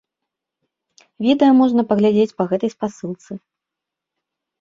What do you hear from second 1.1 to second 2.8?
Відэа можна паглядзець па гэтай